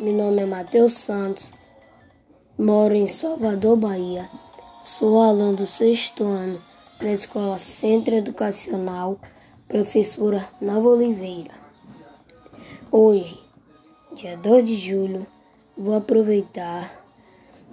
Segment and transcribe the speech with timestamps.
[0.00, 1.52] nome é Matheus Santos,
[2.58, 4.28] moro em Salvador, Bahia.
[4.82, 6.60] Sou aluno do sexto ano
[7.00, 9.18] na Escola Centro Educacional
[9.66, 11.50] Professora Nova Oliveira.
[12.90, 13.38] Hoje,
[14.14, 15.26] dia 2 de julho,
[15.76, 16.90] vou aproveitar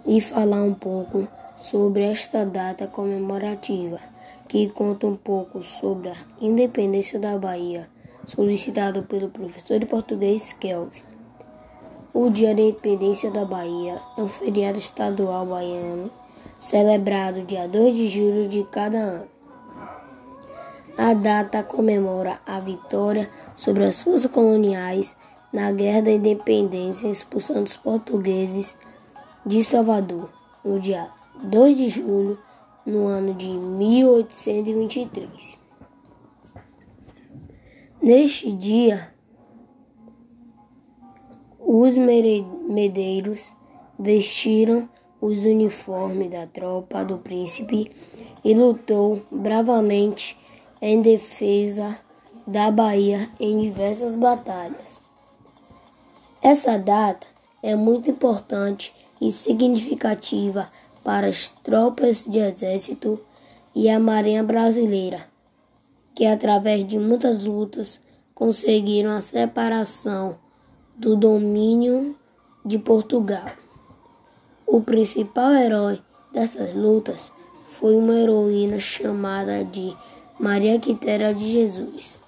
[0.06, 4.00] e falar um pouco sobre esta data comemorativa,
[4.48, 7.90] que conta um pouco sobre a independência da Bahia,
[8.26, 11.15] solicitado pelo professor de português Kelvin.
[12.18, 16.10] O Dia da Independência da Bahia é um feriado estadual baiano
[16.58, 19.28] celebrado dia 2 de julho de cada ano.
[20.98, 25.18] A data comemora a vitória sobre as forças coloniais
[25.52, 28.78] na Guerra da Independência, expulsando os portugueses
[29.46, 30.30] de Salvador,
[30.64, 31.10] no dia
[31.44, 32.40] 2 de julho,
[32.86, 35.60] no ano de 1823.
[38.02, 39.14] Neste dia,
[41.68, 43.56] os medeiros
[43.98, 44.88] vestiram
[45.20, 47.92] os uniformes da tropa do príncipe
[48.44, 50.38] e lutou bravamente
[50.80, 51.98] em defesa
[52.46, 55.02] da Bahia em diversas batalhas.
[56.40, 57.26] Essa data
[57.64, 60.70] é muito importante e significativa
[61.04, 63.20] para as tropas de exército
[63.74, 65.26] e a Marinha Brasileira,
[66.14, 68.00] que através de muitas lutas
[68.36, 70.45] conseguiram a separação
[70.98, 72.16] do domínio
[72.64, 73.52] de Portugal.
[74.66, 77.32] O principal herói dessas lutas
[77.66, 79.96] foi uma heroína chamada de
[80.40, 82.22] Maria Quitéria de Jesus.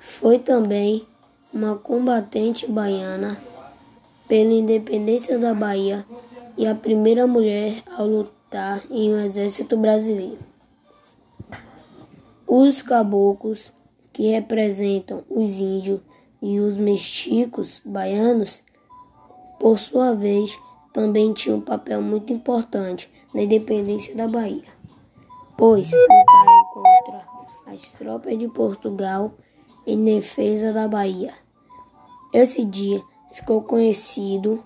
[0.00, 1.06] Foi também
[1.52, 3.38] uma combatente baiana
[4.26, 6.04] pela independência da Bahia
[6.56, 10.38] e a primeira mulher a lutar em um exército brasileiro.
[12.46, 13.72] Os caboclos,
[14.12, 16.00] que representam os índios
[16.40, 18.62] e os mexicos baianos,
[19.58, 20.58] por sua vez,
[20.92, 24.64] também tinham um papel muito importante na independência da Bahia,
[25.56, 27.26] pois lutaram contra
[27.66, 29.32] as tropas de Portugal
[29.86, 31.32] em defesa da Bahia.
[32.32, 34.62] Esse dia ficou conhecido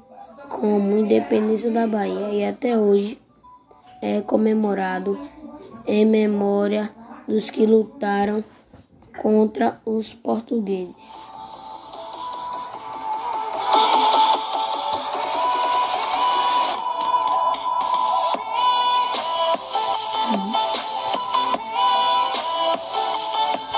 [0.48, 3.18] como Independência da Bahia e até hoje
[4.00, 5.18] é comemorado
[5.86, 6.90] em memória
[7.26, 8.44] dos que lutaram
[9.20, 10.94] contra os portugueses.